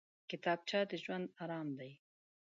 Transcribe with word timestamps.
کتابچه 0.29 0.79
د 0.89 0.91
ژوند 1.03 1.25
ارام 1.43 1.67
دی 1.79 1.91